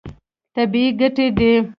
[0.55, 1.51] طبیعي ګټې دي.